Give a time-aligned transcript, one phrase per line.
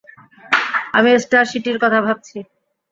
[0.93, 2.37] আমি স্টার সিটির কথা ভাবছি।